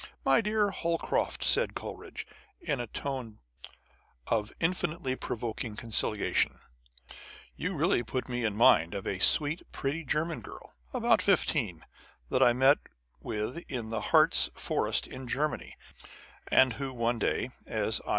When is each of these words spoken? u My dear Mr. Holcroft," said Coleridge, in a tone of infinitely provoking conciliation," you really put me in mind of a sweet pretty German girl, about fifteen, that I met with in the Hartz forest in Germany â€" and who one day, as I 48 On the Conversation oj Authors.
u 0.03 0.07
My 0.25 0.41
dear 0.41 0.69
Mr. 0.71 0.73
Holcroft," 0.73 1.43
said 1.43 1.75
Coleridge, 1.75 2.25
in 2.59 2.79
a 2.79 2.87
tone 2.87 3.37
of 4.25 4.51
infinitely 4.59 5.15
provoking 5.15 5.75
conciliation," 5.75 6.57
you 7.55 7.75
really 7.75 8.01
put 8.01 8.27
me 8.27 8.43
in 8.43 8.55
mind 8.55 8.95
of 8.95 9.05
a 9.05 9.19
sweet 9.19 9.61
pretty 9.71 10.03
German 10.03 10.39
girl, 10.41 10.73
about 10.91 11.21
fifteen, 11.21 11.85
that 12.29 12.41
I 12.41 12.51
met 12.51 12.79
with 13.19 13.63
in 13.69 13.91
the 13.91 14.01
Hartz 14.01 14.49
forest 14.55 15.05
in 15.05 15.27
Germany 15.27 15.77
â€" 15.83 16.13
and 16.47 16.73
who 16.73 16.91
one 16.91 17.19
day, 17.19 17.51
as 17.51 17.51
I 17.51 17.51
48 17.51 17.51
On 17.51 17.53
the 17.53 17.53
Conversation 17.53 17.91
oj 17.91 17.99
Authors. 18.01 18.09